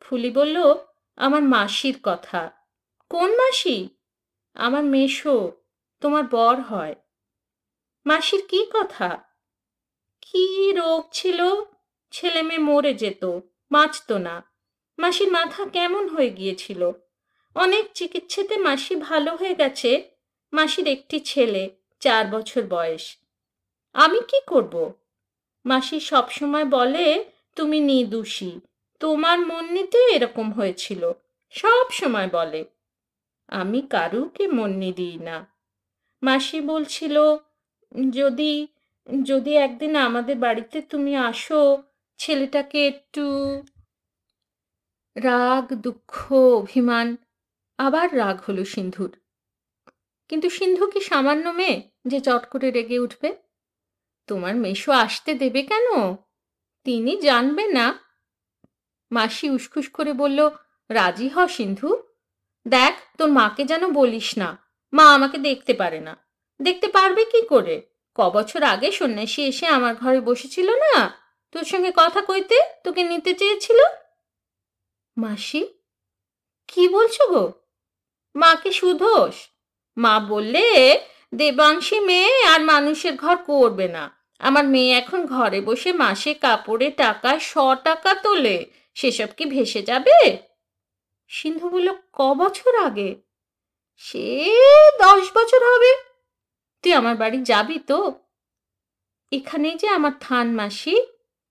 ফুলি 0.00 0.30
বলল, 0.30 0.74
আমার 1.16 1.42
মাসির 1.42 1.96
কথা। 2.02 2.50
কোন 3.08 3.30
মাসি? 3.30 3.88
আমার 4.54 4.84
মেশো 4.84 5.52
তোমার 6.00 6.22
বর 6.24 6.60
হয়। 6.60 6.94
মাসির 8.06 8.42
কি 8.48 8.66
কথা? 8.74 9.27
কি 10.32 10.72
রোগ 10.72 11.04
ছিল? 11.12 11.40
ছেলে 12.10 12.42
মেয়ে 12.42 12.58
মরে 12.58 12.94
যেত, 12.94 13.24
বাঁচত 13.70 14.12
না। 14.12 14.44
মাসির 14.98 15.30
মাথা 15.32 15.64
কেমন 15.64 16.08
হয়ে 16.08 16.30
গিয়েছিল? 16.30 16.90
অনেক 17.54 17.92
চিকিৎসাতে 17.94 18.56
মাসি 18.56 18.96
ভালো 18.96 19.36
হয়ে 19.36 19.54
গেছে। 19.54 20.10
মাসির 20.52 20.88
একটি 20.88 21.20
ছেলে, 21.20 21.70
চার 22.00 22.26
বছর 22.26 22.62
বয়স। 22.68 23.16
আমি 23.92 24.20
কি 24.20 24.40
করব? 24.46 24.92
মাসি 25.66 26.00
সবসময় 26.00 26.64
বলে, 26.64 27.24
তুমি 27.56 27.80
নিদোষী 27.80 28.60
তোমার 29.00 29.38
মন 29.38 29.72
নিতে 29.72 29.98
এরকম 29.98 30.52
হয়েছিল। 30.52 31.12
সব 31.50 31.86
সময় 31.90 32.28
বলে। 32.32 32.64
আমি 33.48 33.82
কারুকে 33.82 34.48
মন্নি 34.48 34.92
দিই 34.92 35.18
না। 35.18 35.46
মাসি 36.22 36.60
বলছিল, 36.60 37.16
যদি 38.10 38.66
যদি 39.24 39.56
একদিন 39.56 39.96
আমাদের 39.96 40.36
বাড়িতে 40.36 40.82
তুমি 40.82 41.16
আসো, 41.16 41.82
ছেলেটাকে 42.18 42.86
একটু 42.86 43.22
রাগ, 45.16 45.74
দুঃখ, 45.74 46.32
অভিমান, 46.32 47.16
আবার 47.78 48.16
রাগ 48.16 48.40
হলো 48.48 48.64
সিন্ধুর। 48.64 49.20
কিন্তু 50.28 50.50
সিন্ধু 50.50 50.86
কি 50.86 51.00
সামান্য 51.00 51.48
মেয়ে 51.48 51.90
যে 52.06 52.20
চট 52.20 52.46
করে 52.50 52.70
রেগে 52.70 52.98
উঠবে? 52.98 53.36
তোমার 54.26 54.56
মেশো 54.56 54.92
আসতে 54.92 55.34
দেবে 55.34 55.62
কেন? 55.62 56.16
তিনি 56.84 57.16
জানবে 57.16 57.66
না। 57.66 57.98
মাসি 59.12 59.50
উসখুস 59.50 59.88
করে 59.88 60.12
বলল, 60.12 60.50
রাজি 60.88 61.28
হ 61.28 61.46
সিন্ধু। 61.46 62.02
দেখ, 62.68 62.94
তোর 63.18 63.28
মাকে 63.28 63.64
যেন 63.64 63.92
বলিস 63.92 64.38
না। 64.38 64.58
মা 64.92 65.14
আমাকে 65.14 65.38
দেখতে 65.38 65.74
পারে 65.74 66.00
না। 66.00 66.16
দেখতে 66.62 66.88
পারবে 66.88 67.24
কি 67.24 67.46
করে? 67.46 67.87
ক 68.18 68.20
বছর 68.20 68.62
আগে 68.62 68.90
সন্ন্যাসী 68.90 69.42
এসে 69.42 69.66
আমার 69.66 69.94
ঘরে 69.94 70.20
বসেছিল 70.20 70.70
না? 70.74 71.12
তোর 71.52 71.64
সঙ্গে 71.64 71.92
কথা 71.96 72.20
কইতে 72.20 72.60
তোকে 72.84 73.02
নিতে 73.02 73.34
চেয়েছিল? 73.34 73.76
মাসি, 75.16 75.66
কি 76.68 76.88
বলছো 76.88 77.26
গো? 77.26 77.52
মাকে 78.34 78.72
সুধোষ 78.72 79.48
মা 79.96 80.20
বললে, 80.20 80.66
দেবাংশী 81.34 82.00
মেয়ে 82.00 82.44
আর 82.44 82.60
মানুষের 82.60 83.16
ঘর 83.16 83.36
করবে 83.36 83.88
না। 83.88 84.10
আমার 84.38 84.64
মেয়ে 84.64 84.92
এখন 84.98 85.26
ঘরে 85.26 85.60
বসে 85.60 85.92
মাসে 85.92 86.34
কাপড়ে 86.34 86.90
টাকায় 86.90 87.38
শ 87.38 87.54
টাকা 87.84 88.14
তোলে। 88.14 88.66
সেসব 88.94 89.26
কি 89.36 89.44
ভেসে 89.44 89.82
যাবে? 89.82 90.38
সিন্ধু 91.28 91.68
বলল, 91.68 91.88
ক 92.12 92.20
বছর 92.34 92.84
আগে? 92.86 93.16
সে 93.96 94.50
দশ 95.00 95.24
বছর 95.34 95.62
হবে। 95.74 96.07
তুই 96.82 96.92
আমার 96.92 97.16
বাড়ি 97.16 97.42
যাবি 97.42 97.78
তো? 97.78 98.12
এখানেই 99.32 99.74
যে 99.74 99.88
আমার 99.88 100.12
থান 100.20 100.54
মাসি। 100.54 101.02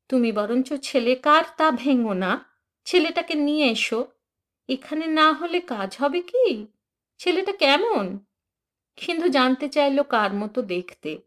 তুমি 0.09 0.31
বরঞ্চ 0.31 0.73
ছেলে 0.73 1.15
কার 1.15 1.43
তা 1.57 1.71
ভেঙো 1.71 2.13
না। 2.13 2.45
ছেলেটাকে 2.85 3.35
নিয়ে 3.35 3.71
এসো। 3.71 4.07
এখানে 4.69 5.07
না 5.07 5.33
হলে 5.33 5.59
কাজ 5.59 5.97
হবে 5.99 6.21
কি? 6.21 6.67
ছেলেটা 7.17 7.51
কেমন? 7.51 8.19
সিন্ধু 8.97 9.27
জানতে 9.27 9.69
চাইলো 9.69 10.03
কার 10.03 10.33
মতো 10.33 10.61
দেখতে। 10.61 11.17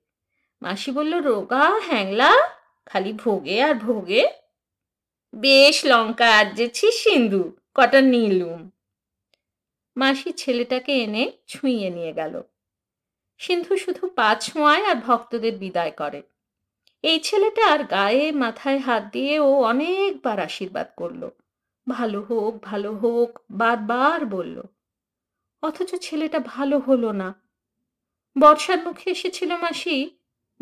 মাসি 0.63 0.91
বলল, 0.91 1.15
রোগা, 1.15 1.81
হ্যাংলা, 1.81 2.37
খালি 2.87 3.13
ভোগে 3.13 3.63
আর 3.63 3.75
ভোগে? 3.75 4.29
বেশ 5.35 5.85
লঙ্কা 5.85 6.39
আর্জেছিস 6.39 7.03
সিন্ধু, 7.03 7.53
কটা 7.75 8.01
নিলুম। 8.01 8.71
মাসি 9.97 10.33
ছেলেটাকে 10.33 11.03
এনে 11.03 11.33
ছুঁয়ে 11.47 11.91
নিয়ে 11.91 12.13
গেল। 12.13 12.43
সিন্ধু 13.41 13.77
শুধু 13.77 14.09
পা 14.09 14.35
ছোঁয়ায় 14.41 14.85
আর 14.87 14.95
ভক্তদের 14.95 15.55
বিদায় 15.59 15.91
করে। 15.91 16.23
এই 17.03 17.21
ছেলেটার 17.21 17.85
গায়ে 17.85 18.33
মাথায় 18.33 18.79
হাত 18.79 19.03
দিয়ে 19.13 19.41
ও 19.41 19.63
অনেকবার 19.63 20.41
আশীর্বাদ 20.41 20.89
করল। 20.97 21.31
ভালো 21.89 22.21
হোক 22.21 22.55
ভালো 22.63 22.93
হোক, 22.93 23.39
বারবার 23.51 24.27
বলল। 24.27 24.63
অথচ 25.63 25.95
ছেলেটা 25.95 26.39
ভালো 26.39 26.79
হলো 26.79 27.13
না। 27.13 27.35
বর্ষার 28.39 28.85
মুখে 28.85 29.11
এসেছিল 29.11 29.57
মাসি, 29.57 30.11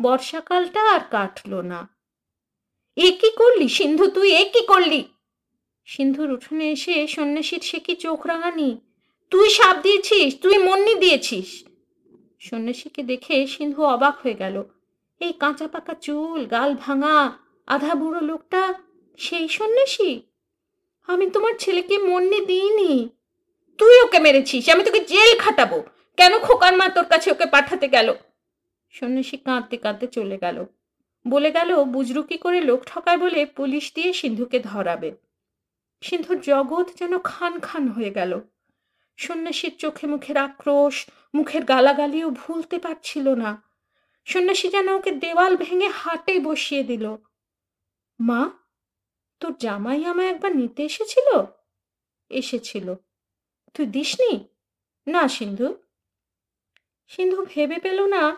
বর্ষাকালটা 0.01 0.93
আর 0.93 0.99
কাটলো 1.11 1.61
না। 1.61 1.87
এ 2.97 3.11
কি 3.21 3.31
করলি 3.31 3.69
সিন্ধু 3.69 4.07
তুই? 4.07 4.35
এ 4.35 4.43
কি 4.53 4.61
করলি? 4.67 5.03
সিন্ধুর 5.85 6.31
উঠোনে 6.31 6.71
এসে 6.71 7.07
সন্ন্যাসীর 7.07 7.61
সে 7.61 7.79
কি 7.79 7.95
চোখ 7.95 8.27
রাঙানি? 8.27 8.81
তুই 9.29 9.49
সাপ 9.49 9.81
দিয়েছিস, 9.81 10.41
তুই 10.41 10.57
মন্নি 10.57 10.95
দিয়েছিস। 10.95 11.68
সন্ন্যাসীকে 12.49 13.03
দেখে 13.03 13.47
সিন্ধু 13.47 13.83
অবাক 13.83 14.15
হয়ে 14.23 14.33
গেল। 14.33 14.63
এই 15.19 15.33
কাঁচা 15.33 15.67
পাকা 15.67 15.93
চুল, 15.93 16.45
গাল 16.45 16.75
ভাঙা, 16.75 17.37
আধা 17.67 17.95
বুড়ো 17.95 18.21
লোকটা 18.21 18.73
সেই 19.17 19.47
সন্ন্যাসী? 19.47 20.21
আমি 21.07 21.29
তোমার 21.29 21.53
ছেলেকে 21.59 21.97
মন্নি 21.97 22.45
দিইনি। 22.45 23.09
তুই 23.77 24.01
ওকে 24.01 24.19
মেরেছিস, 24.19 24.69
আমি 24.69 24.83
তোকে 24.83 24.99
জেল 24.99 25.37
খাটাবো। 25.39 25.83
কেন 26.17 26.39
খোকার 26.39 26.77
মা 26.77 26.89
তোর 26.89 27.05
কাছে 27.05 27.31
ওকে 27.31 27.45
পাঠাতে 27.45 27.87
গেল? 27.87 28.13
সন্ন্যাসী 28.91 29.37
কাঁদতে 29.37 29.77
কাঁদতে 29.77 30.07
চলে 30.07 30.37
গেল। 30.37 30.65
বলে 31.27 31.51
গেল 31.51 31.83
বুজরুকি 31.83 32.37
করে 32.37 32.61
লোক 32.61 32.83
ঠকায় 32.85 33.17
বলে 33.17 33.45
পুলিশ 33.45 33.91
দিয়ে 33.95 34.13
সিন্ধুকে 34.13 34.59
ধরাবে। 34.59 35.11
সিন্ধুর 36.01 36.41
জগৎ 36.41 36.87
যেন 36.95 37.19
খান 37.19 37.59
খান 37.59 37.87
হয়ে 37.87 38.09
গেল। 38.09 38.41
সন্ন্যাসীর 39.19 39.77
চোখে 39.77 40.07
মুখের 40.07 40.37
আক্রোশ, 40.37 41.07
মুখের 41.35 41.63
গালাগালিও 41.63 42.29
ভুলতে 42.29 42.79
পারছিল 42.79 43.29
না। 43.29 43.63
সন্ন্যাসী 44.25 44.69
যেন 44.69 44.89
ওকে 44.89 45.11
দেওয়াল 45.11 45.55
ভেঙে 45.55 45.87
হাটে 45.87 46.39
বসিয়ে 46.39 46.83
দিল। 46.83 47.17
মা, 48.19 48.49
তোর 49.39 49.53
জামাই 49.57 50.05
আমায় 50.05 50.27
একবার 50.27 50.55
নিতে 50.55 50.83
এসেছিল? 50.83 51.43
এসেছিল। 52.29 52.95
তুই 53.73 53.85
দিসনি? 53.85 54.47
না, 55.07 55.27
সিন্ধু। 55.27 55.75
সিন্ধু 57.07 57.45
ভেবে 57.45 57.77
পেল 57.77 58.05
না, 58.05 58.37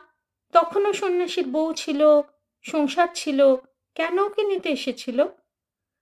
তখনও 0.51 0.93
সন্ন্যাসীর 0.93 1.47
বউ 1.47 1.73
ছিল, 1.73 2.01
সংসার 2.63 3.07
ছিল, 3.13 3.55
কেন 3.95 4.19
ওকে 4.19 4.43
নিতে 4.43 4.69
এসেছিল? 4.69 5.25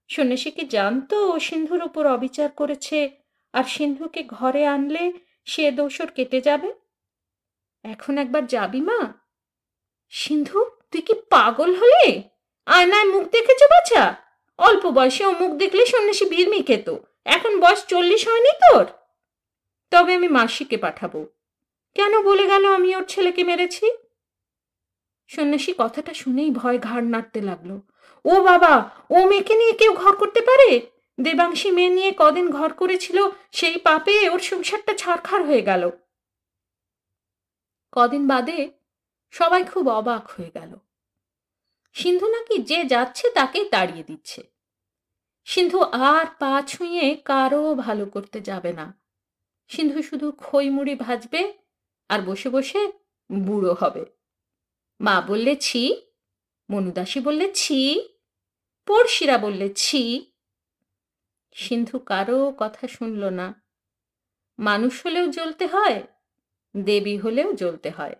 সন্ন্যাসী 0.09 0.51
কি 0.51 0.63
জানতো 0.65 1.39
সিন্ধুর 1.39 1.83
উপর 1.83 2.07
অবিচার 2.07 2.51
করেছে? 2.51 3.18
আর 3.53 3.63
সিন্ধুকে 3.63 4.23
ঘরে 4.23 4.65
আনলে 4.65 5.13
সে 5.45 5.71
দোষর 5.71 6.07
কেটে 6.07 6.41
যাবে? 6.41 6.73
এখন 7.83 8.17
একবার 8.17 8.47
যাবি 8.47 8.81
মা? 8.81 9.13
সিন্ধু, 10.09 10.65
তুই 10.91 11.01
কি 11.01 11.13
পাগল 11.13 11.75
হলে? 11.75 12.23
আয়নায় 12.65 13.05
মুখ 13.05 13.23
দেখেছ 13.29 13.63
বাছা? 13.63 14.15
অল্প 14.57 14.87
বয়সে 14.87 15.25
ও 15.25 15.31
মুখ 15.31 15.51
দেখলে 15.57 15.85
সন্ন্যাসী 15.85 16.25
বিড়মি 16.25 16.61
খেত 16.61 16.95
এখন 17.25 17.59
বয়স 17.59 17.85
চল্লিশ 17.85 18.27
হয়নি 18.27 18.49
তোর? 18.51 18.85
তবে 19.91 20.15
আমি 20.15 20.27
মাসিকে 20.27 20.77
পাঠাবো। 20.77 21.27
কেন 21.95 22.21
বলে 22.21 22.47
গেল 22.47 22.73
আমি 22.73 22.95
ওর 22.95 23.05
ছেলেকে 23.05 23.43
মেরেছি? 23.43 23.91
সন্ন্যাসী 25.27 25.73
কথাটা 25.77 26.13
শুনেই 26.13 26.51
ভয় 26.51 26.79
ঘাড় 26.79 27.03
নাড়তে 27.03 27.41
লাগল। 27.41 27.71
ও 28.25 28.43
বাবা, 28.43 28.89
ও 29.09 29.25
মেয়েকে 29.25 29.55
নিয়ে 29.55 29.71
কেউ 29.71 29.93
ঘর 29.93 30.15
করতে 30.15 30.41
পারে? 30.41 30.98
দেবাংশী 31.21 31.71
মেয়ে 31.71 31.89
নিয়ে 31.89 32.13
কদিন 32.17 32.49
ঘর 32.49 32.73
করেছিল, 32.73 33.27
সেই 33.51 33.77
পাপে 33.77 34.29
ওর 34.29 34.39
সংসারটা 34.39 34.93
ছাড়খাড় 34.93 35.45
হয়ে 35.45 35.61
গেল। 35.61 35.89
কদিন 37.91 38.27
বাদে 38.27 38.71
সবাই 39.31 39.63
খুব 39.63 39.89
অবাক 39.89 40.27
হয়ে 40.27 40.51
গেল। 40.53 40.75
সিন্ধু 41.93 42.27
নাকি 42.27 42.57
যে 42.57 42.83
যাচ্ছে 42.83 43.29
তাকেই 43.29 43.69
তাড়িয়ে 43.69 44.03
দিচ্ছে। 44.03 44.43
সিন্ধু 45.45 45.81
আর 45.81 46.25
পা 46.39 46.63
ছুঁয়ে 46.67 47.15
কারও 47.25 47.75
ভালো 47.75 48.05
করতে 48.05 48.41
যাবে 48.41 48.73
না। 48.73 48.99
সিন্ধু 49.67 50.01
শুধু 50.01 50.31
খই 50.31 50.69
মুড়ি 50.69 50.95
ভাজবে 50.95 51.53
আর 52.09 52.21
বসে 52.21 52.49
বসে 52.49 52.91
বুড়ো 53.31 53.75
হবে। 53.79 54.05
মা 55.01 55.21
বললে, 55.21 55.55
ছি। 55.55 56.01
মনুদাসী 56.69 57.19
বললে, 57.19 57.53
ছি। 57.53 58.09
পড়শিরা 58.85 59.37
বললে, 59.37 59.73
ছি। 59.73 60.28
সিন্ধু 61.59 61.99
কারও 61.99 62.53
কথা 62.57 62.87
শুনল 62.87 63.23
না। 63.29 63.47
মানুষ 64.59 65.05
হলেও 65.05 65.27
জ্বলতে 65.27 65.65
হয়, 65.67 66.03
দেবী 66.77 67.17
হলেও 67.17 67.53
জ্বলতে 67.53 67.89
হয়। 67.89 68.15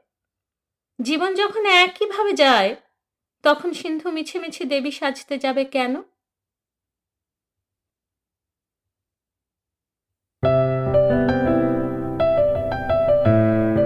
জীবন 1.01 1.31
যখন 1.35 1.63
একইভাবে 1.65 2.33
যায়, 2.33 2.75
তখন 3.43 3.73
সিন্ধু 3.73 4.07
মিছে 4.11 4.39
মিছে 4.39 4.63
দেবী 4.65 4.91
সাজতে 4.91 5.37
যাবে 5.37 5.63
কেন? 5.65 5.93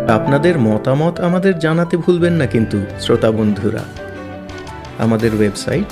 আপনাদের 0.09 0.55
মতামত 0.59 1.19
আমাদের 1.19 1.59
জানাতে 1.59 1.95
ভুলবেন 1.97 2.33
না 2.33 2.45
কিন্তু, 2.45 2.77
শ্রোতা 2.99 3.31
বন্ধুরা। 3.31 3.83
আমাদের 4.97 5.31
ওয়েবসাইট 5.35 5.89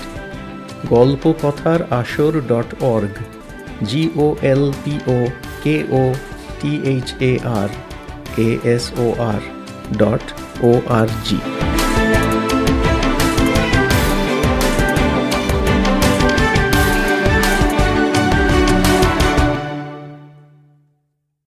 গল্প 0.89 1.23
কথার 1.43 1.79
আসর 1.91 2.33
dot 2.47 2.69
org. 2.83 3.40
G 3.83 4.11
O 4.17 4.35
L 4.41 4.71
P 4.83 4.99
O 5.07 5.31
K 5.63 5.85
O 5.91 6.13
T 6.59 6.81
H 6.83 7.15
A 7.19 7.39
R 7.39 7.69
A 8.37 8.59
S 8.67 8.91
O 8.97 9.15
R 9.15 9.41
dot 9.97 10.21
O 10.63 10.81
R 10.87 11.07
G. 11.23 11.70